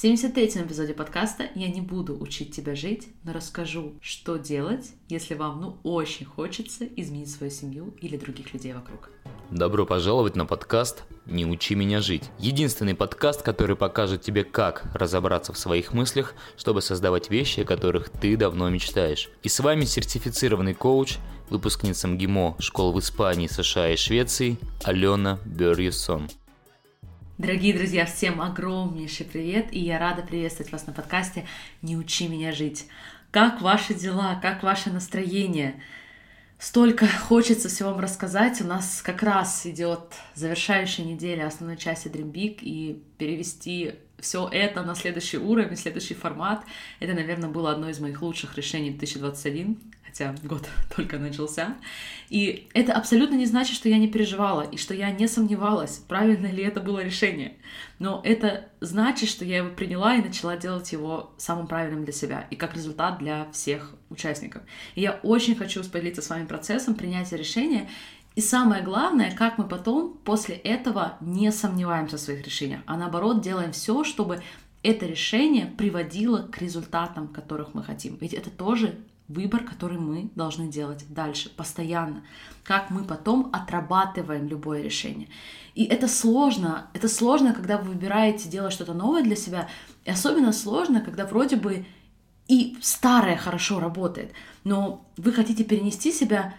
[0.00, 5.34] В 73-м эпизоде подкаста я не буду учить тебя жить, но расскажу, что делать, если
[5.34, 9.10] вам ну очень хочется изменить свою семью или других людей вокруг.
[9.50, 12.30] Добро пожаловать на подкаст «Не учи меня жить».
[12.38, 18.08] Единственный подкаст, который покажет тебе, как разобраться в своих мыслях, чтобы создавать вещи, о которых
[18.08, 19.28] ты давно мечтаешь.
[19.42, 21.18] И с вами сертифицированный коуч,
[21.50, 26.30] выпускница МГИМО школ в Испании, США и Швеции Алена Берьюсон.
[27.40, 31.46] Дорогие друзья, всем огромнейший привет, и я рада приветствовать вас на подкасте
[31.80, 32.86] «Не учи меня жить».
[33.30, 35.82] Как ваши дела, как ваше настроение?
[36.58, 38.60] Столько хочется всего вам рассказать.
[38.60, 44.82] У нас как раз идет завершающая неделя основной части Dream Big, и перевести все это
[44.82, 46.64] на следующий уровень, следующий формат.
[47.00, 49.78] Это, наверное, было одно из моих лучших решений 2021
[50.10, 51.76] хотя год только начался.
[52.28, 56.46] И это абсолютно не значит, что я не переживала и что я не сомневалась, правильно
[56.46, 57.54] ли это было решение.
[57.98, 62.46] Но это значит, что я его приняла и начала делать его самым правильным для себя
[62.50, 64.62] и как результат для всех участников.
[64.94, 67.88] И я очень хочу поделиться с вами процессом принятия решения
[68.34, 73.42] и самое главное, как мы потом после этого не сомневаемся в своих решениях, а наоборот
[73.42, 74.40] делаем все, чтобы
[74.82, 78.16] это решение приводило к результатам, которых мы хотим.
[78.20, 82.22] Ведь это тоже выбор, который мы должны делать дальше, постоянно.
[82.64, 85.28] Как мы потом отрабатываем любое решение.
[85.74, 86.88] И это сложно.
[86.94, 89.68] Это сложно, когда вы выбираете делать что-то новое для себя.
[90.04, 91.86] И особенно сложно, когда вроде бы
[92.48, 94.32] и старое хорошо работает,
[94.64, 96.54] но вы хотите перенести себя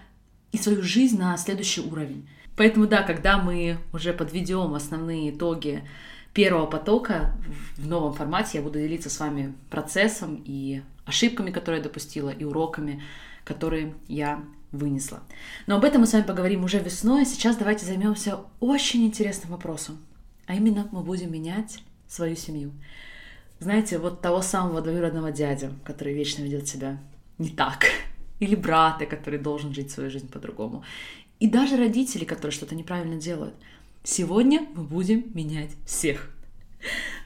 [0.52, 2.28] и свою жизнь на следующий уровень.
[2.56, 5.84] Поэтому да, когда мы уже подведем основные итоги
[6.34, 7.34] первого потока
[7.78, 12.44] в новом формате, я буду делиться с вами процессом и ошибками, которые я допустила, и
[12.44, 13.02] уроками,
[13.44, 15.22] которые я вынесла.
[15.68, 17.26] Но об этом мы с вами поговорим уже весной.
[17.26, 19.98] Сейчас давайте займемся очень интересным вопросом.
[20.48, 22.72] А именно мы будем менять свою семью.
[23.60, 26.98] Знаете, вот того самого двоюродного дядю, который вечно ведет себя
[27.38, 27.86] не так,
[28.42, 30.84] или брата, который должен жить свою жизнь по-другому,
[31.39, 33.54] и даже родители, которые что-то неправильно делают.
[34.04, 36.30] Сегодня мы будем менять всех.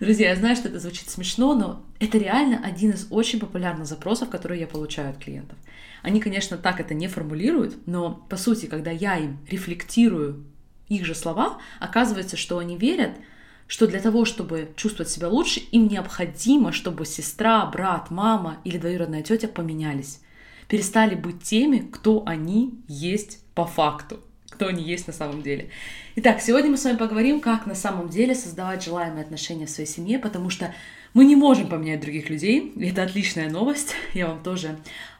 [0.01, 4.29] Друзья, я знаю, что это звучит смешно, но это реально один из очень популярных запросов,
[4.29, 5.57] которые я получаю от клиентов.
[6.01, 10.43] Они, конечно, так это не формулируют, но по сути, когда я им рефлектирую
[10.89, 13.11] их же слова, оказывается, что они верят,
[13.67, 19.23] что для того, чтобы чувствовать себя лучше, им необходимо, чтобы сестра, брат, мама или двоюродная
[19.23, 20.19] тетя поменялись,
[20.67, 24.19] перестали быть теми, кто они есть по факту
[24.55, 25.69] кто они есть на самом деле.
[26.15, 29.89] Итак, сегодня мы с вами поговорим, как на самом деле создавать желаемые отношения в своей
[29.89, 30.73] семье, потому что
[31.13, 34.77] мы не можем поменять других людей, это отличная новость, я вам тоже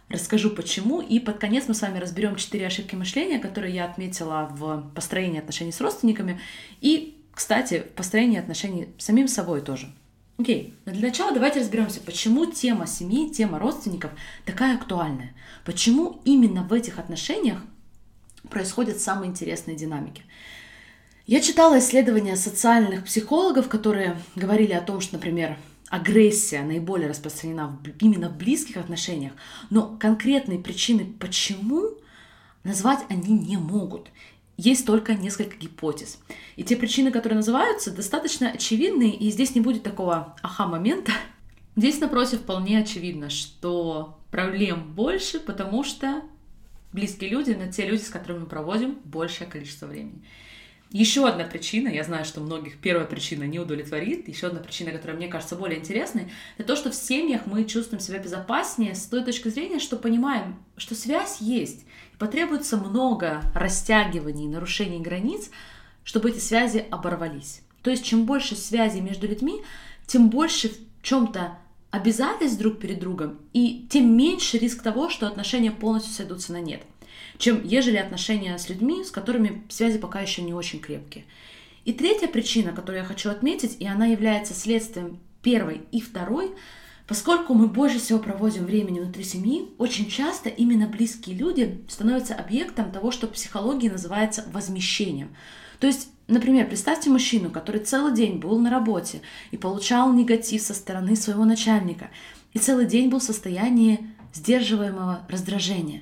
[0.08, 4.50] расскажу почему, и под конец мы с вами разберем четыре ошибки мышления, которые я отметила
[4.52, 6.40] в построении отношений с родственниками,
[6.80, 9.92] и, кстати, в построении отношений с самим собой тоже.
[10.38, 14.12] Окей, но для начала давайте разберемся, почему тема семьи, тема родственников
[14.46, 15.34] такая актуальная.
[15.64, 17.60] Почему именно в этих отношениях
[18.50, 20.24] происходят самые интересные динамики.
[21.26, 25.58] Я читала исследования социальных психологов, которые говорили о том, что, например,
[25.90, 29.34] агрессия наиболее распространена именно в близких отношениях,
[29.70, 31.92] но конкретные причины, почему,
[32.64, 34.10] назвать они не могут.
[34.58, 36.20] Есть только несколько гипотез.
[36.56, 41.12] И те причины, которые называются, достаточно очевидны, и здесь не будет такого аха-момента.
[41.76, 46.22] Здесь, напротив, вполне очевидно, что проблем больше, потому что
[46.94, 50.24] близкие люди, но те люди, с которыми мы проводим большее количество времени.
[50.96, 55.18] Еще одна причина, я знаю, что многих первая причина не удовлетворит, еще одна причина, которая
[55.18, 59.22] мне кажется более интересной, это то, что в семьях мы чувствуем себя безопаснее с той
[59.26, 61.82] точки зрения, что понимаем, что связь есть,
[62.14, 65.50] и потребуется много растягиваний, нарушений границ,
[66.06, 67.60] чтобы эти связи оборвались.
[67.82, 69.64] То есть чем больше связей между людьми,
[70.08, 71.58] тем больше в чем-то
[71.92, 76.84] обязательств друг перед другом, и тем меньше риск того, что отношения полностью сойдутся на нет,
[77.38, 81.26] чем ежели отношения с людьми, с которыми связи пока еще не очень крепкие.
[81.86, 86.52] И третья причина, которую я хочу отметить, и она является следствием первой и второй,
[87.08, 92.92] поскольку мы больше всего проводим времени внутри семьи, очень часто именно близкие люди становятся объектом
[92.92, 95.36] того, что в психологии называется возмещением.
[95.80, 99.22] То есть Например, представьте мужчину, который целый день был на работе
[99.52, 102.10] и получал негатив со стороны своего начальника,
[102.54, 106.02] и целый день был в состоянии сдерживаемого раздражения.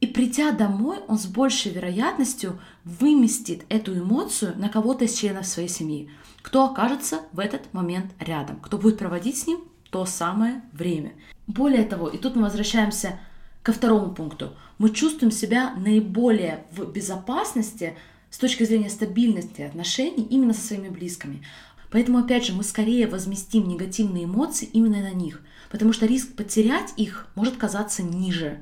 [0.00, 5.68] И придя домой, он с большей вероятностью выместит эту эмоцию на кого-то из членов своей
[5.68, 6.10] семьи,
[6.40, 9.60] кто окажется в этот момент рядом, кто будет проводить с ним
[9.90, 11.12] то самое время.
[11.46, 13.18] Более того, и тут мы возвращаемся
[13.62, 17.94] ко второму пункту, мы чувствуем себя наиболее в безопасности
[18.30, 21.44] с точки зрения стабильности отношений именно со своими близкими.
[21.90, 26.94] Поэтому, опять же, мы скорее возместим негативные эмоции именно на них, потому что риск потерять
[26.96, 28.60] их может казаться ниже.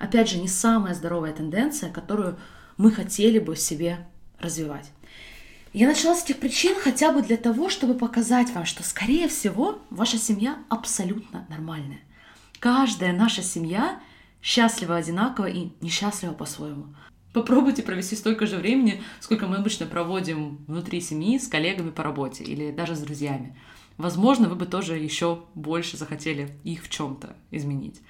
[0.00, 2.38] Опять же, не самая здоровая тенденция, которую
[2.78, 4.08] мы хотели бы себе
[4.38, 4.90] развивать.
[5.74, 9.78] Я начала с этих причин хотя бы для того, чтобы показать вам, что, скорее всего,
[9.90, 12.00] ваша семья абсолютно нормальная.
[12.58, 14.00] Каждая наша семья
[14.42, 16.86] счастлива одинаково и несчастлива по-своему.
[17.34, 22.42] Попробуйте провести столько же времени, сколько мы обычно проводим внутри семьи с коллегами по работе
[22.42, 23.54] или даже с друзьями.
[23.98, 28.00] Возможно, вы бы тоже еще больше захотели их в чем-то изменить.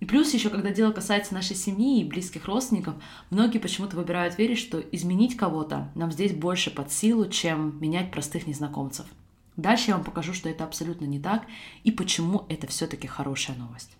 [0.00, 2.94] И плюс еще, когда дело касается нашей семьи и близких родственников,
[3.30, 8.46] многие почему-то выбирают верить, что изменить кого-то нам здесь больше под силу, чем менять простых
[8.46, 9.06] незнакомцев.
[9.56, 11.46] Дальше я вам покажу, что это абсолютно не так
[11.82, 13.96] и почему это все-таки хорошая новость.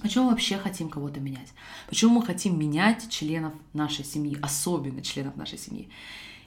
[0.00, 1.52] Почему мы вообще хотим кого-то менять?
[1.88, 5.88] Почему мы хотим менять членов нашей семьи, особенно членов нашей семьи?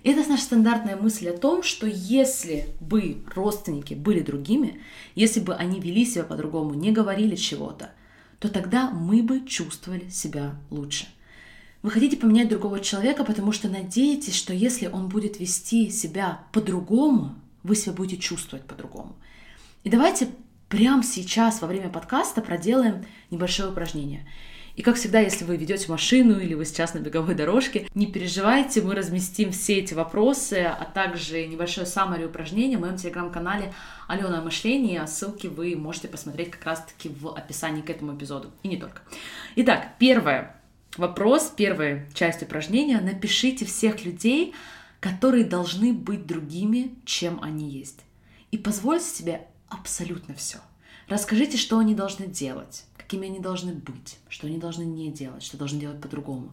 [0.04, 4.82] Это наша стандартная мысль о том, что если бы родственники были другими,
[5.16, 7.92] если бы они вели себя по-другому, не говорили чего-то,
[8.40, 11.08] то тогда мы бы чувствовали себя лучше.
[11.82, 17.36] Вы хотите поменять другого человека, потому что надеетесь, что если он будет вести себя по-другому,
[17.64, 19.16] вы себя будете чувствовать по-другому.
[19.84, 20.30] И давайте
[20.70, 24.28] прямо сейчас во время подкаста проделаем небольшое упражнение.
[24.78, 28.84] И как всегда, если вы ведете машину или вы сейчас на беговой дорожке, не переживайте,
[28.84, 33.74] мы разместим все эти вопросы, а также небольшое саммари упражнение в моем телеграм-канале
[34.08, 35.02] Алена Мышление.
[35.02, 38.52] А ссылки вы можете посмотреть как раз-таки в описании к этому эпизоду.
[38.62, 39.02] И не только.
[39.56, 40.56] Итак, первое.
[40.96, 43.02] Вопрос, первая часть упражнения.
[43.02, 44.54] Напишите всех людей,
[45.00, 48.02] которые должны быть другими, чем они есть.
[48.52, 50.60] И позвольте себе абсолютно все.
[51.08, 55.58] Расскажите, что они должны делать какими они должны быть, что они должны не делать, что
[55.58, 56.52] должны делать по-другому.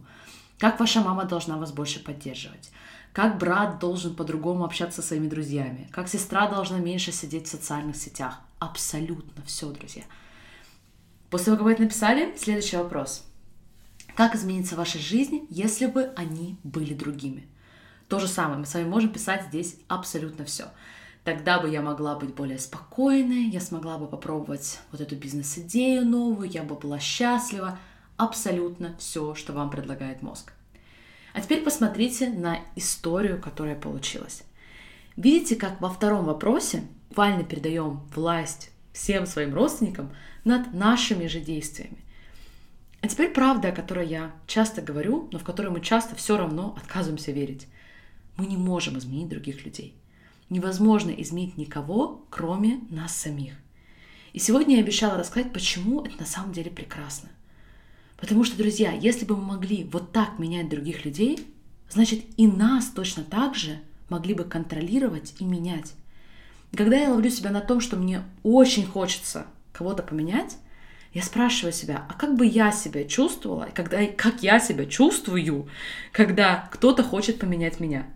[0.57, 2.71] Как ваша мама должна вас больше поддерживать?
[3.11, 5.89] Как брат должен по-другому общаться со своими друзьями?
[5.91, 8.39] Как сестра должна меньше сидеть в социальных сетях?
[8.59, 10.03] Абсолютно все, друзья.
[11.29, 13.25] После того, как вы это написали, следующий вопрос.
[14.15, 17.49] Как изменится ваша жизнь, если бы они были другими?
[18.07, 20.67] То же самое, мы с вами можем писать здесь абсолютно все.
[21.25, 26.47] Тогда бы я могла быть более спокойной, я смогла бы попробовать вот эту бизнес-идею новую,
[26.47, 27.79] я бы была счастлива.
[28.15, 30.53] Абсолютно все, что вам предлагает мозг.
[31.33, 34.43] А теперь посмотрите на историю, которая получилась.
[35.17, 40.11] Видите, как во втором вопросе буквально передаем власть всем своим родственникам
[40.43, 41.97] над нашими же действиями.
[43.01, 46.75] А теперь правда, о которой я часто говорю, но в которую мы часто все равно
[46.77, 47.67] отказываемся верить.
[48.37, 49.95] Мы не можем изменить других людей
[50.49, 53.53] невозможно изменить никого, кроме нас самих.
[54.33, 57.29] И сегодня я обещала рассказать, почему это на самом деле прекрасно.
[58.17, 61.47] Потому что, друзья, если бы мы могли вот так менять других людей,
[61.89, 65.93] значит и нас точно так же могли бы контролировать и менять.
[66.71, 70.57] И когда я ловлю себя на том, что мне очень хочется кого-то поменять,
[71.13, 75.69] я спрашиваю себя, а как бы я себя чувствовала, когда, как я себя чувствую,
[76.11, 78.05] когда кто-то хочет поменять меня–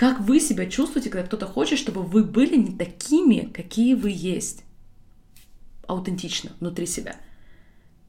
[0.00, 4.64] как вы себя чувствуете, когда кто-то хочет, чтобы вы были не такими, какие вы есть?
[5.86, 7.16] Аутентично, внутри себя.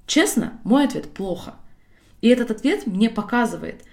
[0.08, 1.56] Честно, мой ответ плохо.
[2.22, 3.84] И этот ответ мне показывает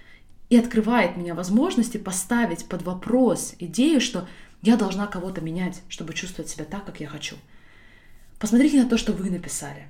[0.49, 4.29] и открывает меня возможности поставить под вопрос идею, что
[4.61, 7.35] я должна кого-то менять, чтобы чувствовать себя так, как я хочу.
[8.39, 9.89] Посмотрите на то, что вы написали.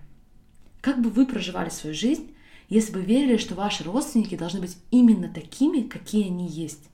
[0.82, 2.34] Как бы вы проживали свою жизнь,
[2.70, 6.90] если бы верили, что ваши родственники должны быть именно такими, какие они есть?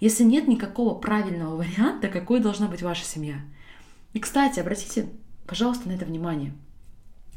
[0.00, 3.40] Если нет никакого правильного варианта, какой должна быть ваша семья.
[4.12, 5.08] И, кстати, обратите,
[5.46, 6.52] пожалуйста, на это внимание.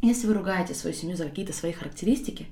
[0.02, 2.48] Если вы ругаете свою семью за какие-то свои характеристики,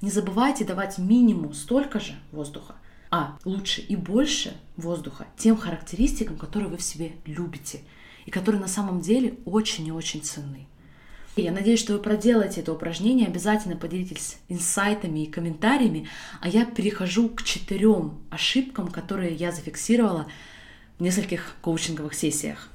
[0.00, 2.76] не забывайте давать минимум столько же воздуха,
[3.10, 7.80] а лучше и больше воздуха тем характеристикам, которые вы в себе любите
[8.26, 10.66] и которые на самом деле очень и очень ценны.
[11.42, 16.08] Я надеюсь, что вы проделаете это упражнение, обязательно поделитесь инсайтами и комментариями,
[16.40, 20.26] а я перехожу к четырем ошибкам, которые я зафиксировала
[20.98, 22.68] в нескольких коучинговых сессиях.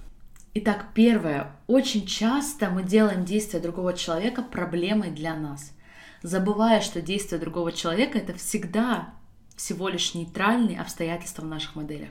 [0.53, 1.51] Итак, первое.
[1.67, 5.73] Очень часто мы делаем действия другого человека проблемой для нас,
[6.21, 9.13] забывая, что действия другого человека это всегда
[9.57, 12.09] всего лишь нейтральные обстоятельства в наших моделях.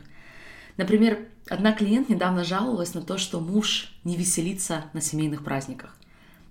[0.77, 1.19] Например,
[1.49, 5.97] одна клиент недавно жаловалась на то, что муж не веселится на семейных праздниках.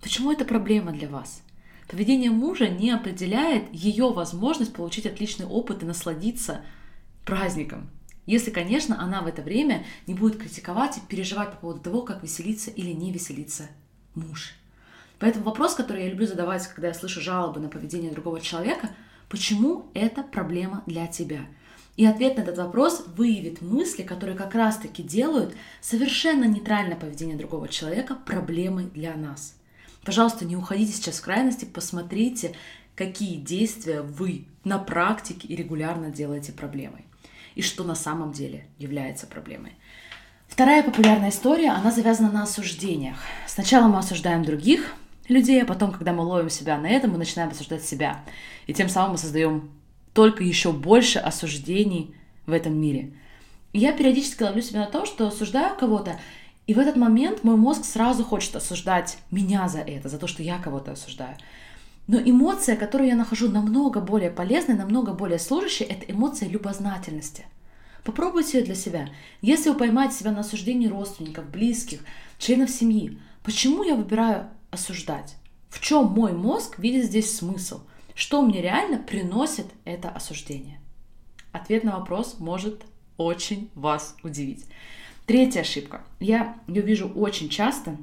[0.02, 1.44] Почему это проблема для вас?
[1.88, 6.62] Поведение мужа не определяет ее возможность получить отличный опыт и насладиться
[7.26, 7.90] праздником.
[8.26, 12.24] Если, конечно, она в это время не будет критиковать и переживать по поводу того, как
[12.24, 13.68] веселиться или не веселиться
[14.16, 14.54] муж.
[15.20, 18.90] Поэтому вопрос, который я люблю задавать, когда я слышу жалобы на поведение другого человека,
[19.30, 21.42] почему это проблема для тебя?
[21.98, 27.68] И ответ на этот вопрос выявит мысли, которые как раз-таки делают совершенно нейтральное поведение другого
[27.68, 29.56] человека проблемой для нас.
[30.04, 32.56] Пожалуйста, не уходите сейчас в крайности, посмотрите,
[32.96, 37.06] какие действия вы на практике и регулярно делаете проблемой.
[37.56, 39.74] И что на самом деле является проблемой.
[40.48, 43.18] Вторая популярная история, она завязана на осуждениях.
[43.48, 44.94] Сначала мы осуждаем других
[45.30, 48.24] людей, а потом, когда мы ловим себя на этом, мы начинаем осуждать себя.
[48.68, 49.72] И тем самым мы создаем
[50.14, 52.14] только еще больше осуждений
[52.46, 53.14] в этом мире.
[53.74, 56.20] Я периодически ловлю себя на том, что осуждаю кого-то,
[56.72, 60.42] и в этот момент мой мозг сразу хочет осуждать меня за это, за то, что
[60.42, 61.36] я кого-то осуждаю.
[62.08, 67.46] Но эмоция, которую я нахожу намного более полезной, намного более служащей, это эмоция любознательности.
[68.06, 69.10] Попробуйте ее для себя.
[69.42, 72.06] Если вы поймаете себя на осуждении родственников, близких,
[72.40, 75.36] членов семьи, почему я выбираю осуждать?
[75.68, 77.82] В чем мой мозг видит здесь смысл?
[78.16, 80.80] Что мне реально приносит это осуждение?
[81.52, 82.86] Ответ на вопрос может
[83.18, 84.68] очень вас удивить.
[85.32, 86.02] Третья ошибка.
[86.20, 87.96] Я ее вижу очень часто,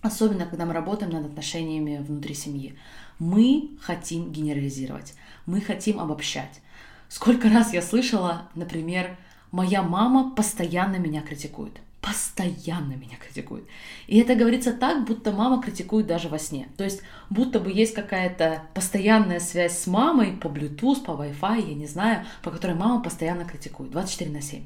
[0.00, 2.74] особенно когда мы работаем над отношениями внутри семьи.
[3.18, 5.12] Мы хотим генерализировать,
[5.44, 6.62] мы хотим обобщать.
[7.10, 9.18] Сколько раз я слышала, например,
[9.50, 13.64] моя мама постоянно меня критикует постоянно меня критикует.
[14.06, 16.68] И это говорится так, будто мама критикует даже во сне.
[16.76, 21.74] То есть будто бы есть какая-то постоянная связь с мамой по Bluetooth, по Wi-Fi, я
[21.74, 24.62] не знаю, по которой мама постоянно критикует 24 на 7.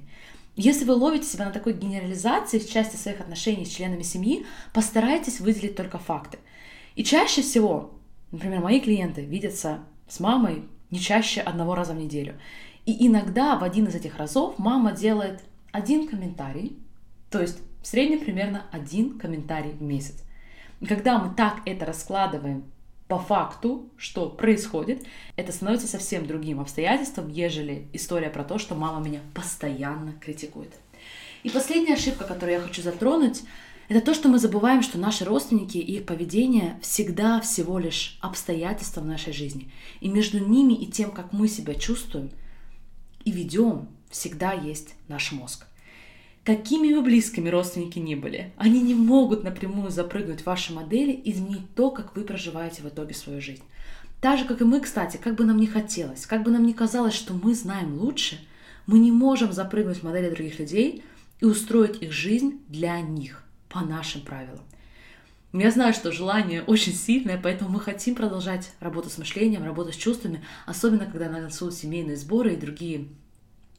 [0.57, 5.41] Если вы ловите себя на такой генерализации в части своих отношений с членами семьи, постарайтесь
[5.41, 6.39] выделить только факты.
[6.97, 7.93] И чаще всего,
[8.33, 12.35] например, мои клиенты видятся с мамой не чаще одного раза в неделю.
[12.85, 15.41] И иногда в один из этих разов мама делает
[15.71, 16.77] один комментарий,
[17.31, 20.25] то есть в среднем примерно один комментарий в месяц.
[20.81, 22.65] И когда мы так это раскладываем
[23.11, 29.05] по факту, что происходит, это становится совсем другим обстоятельством, ежели история про то, что мама
[29.05, 30.73] меня постоянно критикует.
[31.43, 33.43] И последняя ошибка, которую я хочу затронуть,
[33.89, 39.01] это то, что мы забываем, что наши родственники и их поведение всегда всего лишь обстоятельства
[39.01, 39.73] в нашей жизни.
[39.99, 42.31] И между ними и тем, как мы себя чувствуем
[43.25, 45.67] и ведем, всегда есть наш мозг.
[46.51, 51.31] Какими бы близкими родственники ни были, они не могут напрямую запрыгнуть в ваши модели и
[51.31, 53.63] изменить то, как вы проживаете в итоге свою жизнь.
[54.21, 56.73] Так же, как и мы, кстати, как бы нам ни хотелось, как бы нам ни
[56.73, 58.45] казалось, что мы знаем лучше,
[58.89, 61.05] мы не можем запрыгнуть в модели других людей
[61.39, 64.65] и устроить их жизнь для них, по нашим правилам.
[65.53, 69.97] Я знаю, что желание очень сильное, поэтому мы хотим продолжать работу с мышлением, работу с
[69.97, 73.07] чувствами, особенно когда на носу семейные сборы и другие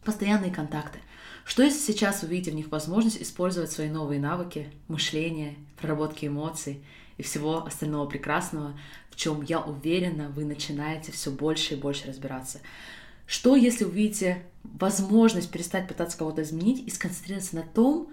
[0.06, 1.00] постоянные контакты.
[1.46, 6.84] Что если сейчас вы видите в них возможность использовать свои новые навыки мышления, проработки эмоций
[7.18, 8.80] и всего остального прекрасного,
[9.10, 12.62] в чем, я уверена, вы начинаете все больше и больше разбираться.
[13.26, 18.10] Что если увидите возможность перестать пытаться кого-то изменить и сконцентрироваться на том,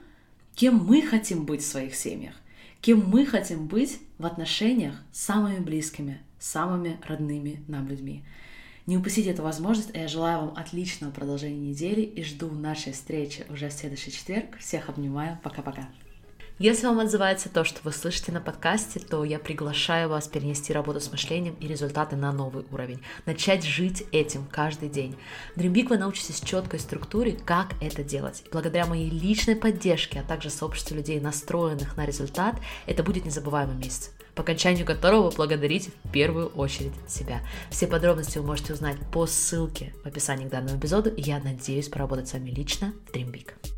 [0.55, 2.35] кем мы хотим быть в своих семьях,
[2.81, 8.23] кем мы хотим быть в отношениях с самыми близкими, самыми родными нам людьми.
[8.89, 13.45] Не упустите эту возможность, и я желаю вам отличного продолжения недели и жду нашей встречи
[13.51, 14.57] уже в следующий четверг.
[14.61, 15.39] Всех обнимаю.
[15.43, 15.91] Пока-пока.
[16.59, 20.99] Если вам отзывается то, что вы слышите на подкасте, то я приглашаю вас перенести работу
[20.99, 23.01] с мышлением и результаты на новый уровень.
[23.27, 25.17] Начать жить этим каждый день.
[25.55, 28.43] В Dream Big вы научитесь четкой структуре, как это делать.
[28.51, 34.11] благодаря моей личной поддержке, а также сообществу людей, настроенных на результат, это будет незабываемый месяц
[34.35, 37.41] по окончанию которого вы благодарите в первую очередь себя.
[37.71, 41.89] Все подробности вы можете узнать по ссылке в описании к данному эпизоду, и я надеюсь
[41.89, 43.78] поработать с вами лично в Dream Big.